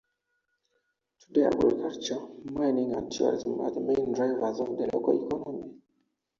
Today 1.19 1.45
agriculture, 1.45 2.21
mining, 2.45 2.95
and 2.95 3.11
tourism 3.11 3.61
are 3.61 3.69
the 3.69 3.81
main 3.81 4.13
drivers 4.13 4.57
to 4.57 4.63
the 4.75 4.89
local 4.91 5.27
economy. 5.27 5.75